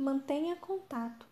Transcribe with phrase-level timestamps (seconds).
[0.00, 1.26] Mantenha contato.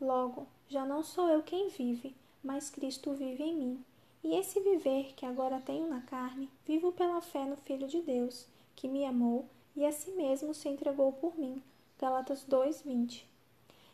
[0.00, 3.84] Logo, já não sou eu quem vive, mas Cristo vive em mim.
[4.24, 8.46] E esse viver que agora tenho na carne, vivo pela fé no Filho de Deus,
[8.74, 9.44] que me amou
[9.76, 11.62] e a si mesmo se entregou por mim.
[12.00, 13.26] Galatas 2:20.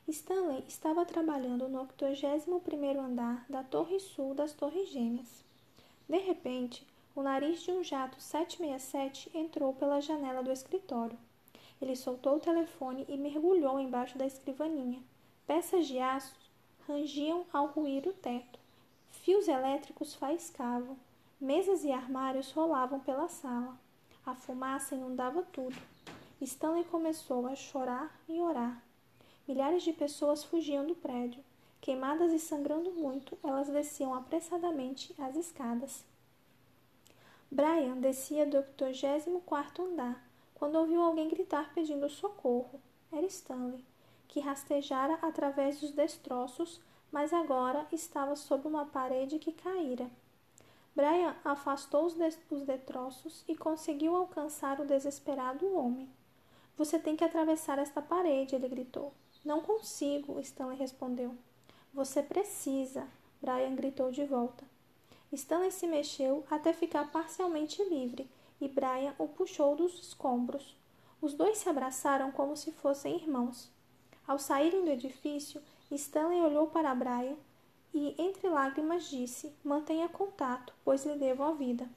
[0.07, 5.43] Stanley estava trabalhando no 81º andar da Torre Sul das Torres Gêmeas.
[6.09, 11.19] De repente, o nariz de um jato 767 entrou pela janela do escritório.
[11.81, 15.03] Ele soltou o telefone e mergulhou embaixo da escrivaninha.
[15.47, 16.35] Peças de aço
[16.89, 18.59] rangiam ao ruir o teto.
[19.11, 20.97] Fios elétricos faiscavam.
[21.41, 23.77] Mesas e armários rolavam pela sala.
[24.25, 25.77] A fumaça inundava tudo.
[26.41, 28.83] Stanley começou a chorar e orar.
[29.47, 31.43] Milhares de pessoas fugiam do prédio.
[31.81, 36.03] Queimadas e sangrando muito, elas desciam apressadamente as escadas.
[37.51, 42.81] Brian descia do 84 andar quando ouviu alguém gritar pedindo socorro.
[43.13, 43.85] Era Stanley,
[44.29, 46.81] que rastejara através dos destroços,
[47.13, 50.11] mas agora estava sob uma parede que caíra.
[50.95, 52.17] Brian afastou os,
[52.51, 56.09] os detroços e conseguiu alcançar o desesperado homem.
[56.77, 59.13] Você tem que atravessar esta parede, ele gritou.
[59.45, 61.35] Não consigo, Stanley respondeu.
[61.93, 63.07] Você precisa,
[63.41, 64.65] Brian gritou de volta.
[65.33, 68.29] Stanley se mexeu até ficar parcialmente livre
[68.61, 70.77] e Brian o puxou dos escombros.
[71.21, 73.71] Os dois se abraçaram como se fossem irmãos.
[74.27, 75.61] Ao saírem do edifício,
[75.91, 77.37] Stanley olhou para Brian
[77.93, 81.89] e, entre lágrimas, disse: Mantenha contato, pois lhe devo a vida.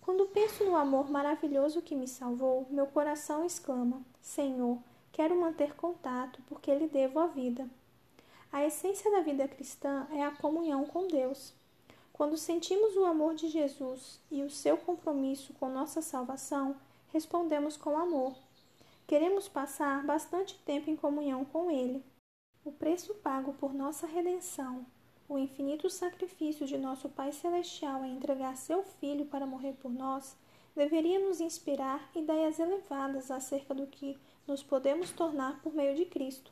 [0.00, 4.78] Quando penso no amor maravilhoso que me salvou, meu coração exclama: Senhor,
[5.12, 7.68] quero manter contato, porque lhe devo a vida.
[8.52, 11.52] A essência da vida cristã é a comunhão com Deus.
[12.16, 16.74] Quando sentimos o amor de Jesus e o seu compromisso com nossa salvação,
[17.12, 18.34] respondemos com amor.
[19.06, 22.02] Queremos passar bastante tempo em comunhão com Ele.
[22.64, 24.86] O preço pago por nossa redenção,
[25.28, 30.34] o infinito sacrifício de nosso Pai Celestial em entregar seu Filho para morrer por nós,
[30.74, 34.16] deveria nos inspirar ideias elevadas acerca do que
[34.46, 36.50] nos podemos tornar por meio de Cristo.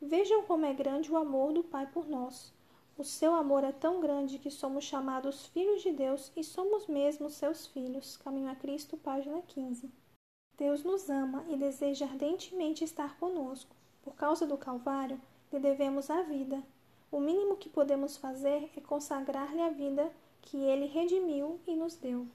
[0.00, 2.54] Vejam como é grande o amor do Pai por nós.
[2.96, 7.28] O seu amor é tão grande que somos chamados filhos de Deus e somos mesmo
[7.28, 8.16] seus filhos.
[8.16, 9.90] Caminho a Cristo, página 15.
[10.56, 13.74] Deus nos ama e deseja ardentemente estar conosco.
[14.00, 15.20] Por causa do Calvário,
[15.52, 16.62] lhe devemos a vida.
[17.10, 22.28] O mínimo que podemos fazer é consagrar-lhe a vida que ele redimiu e nos deu.